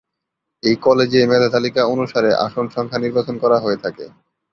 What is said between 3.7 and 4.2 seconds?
থাকে।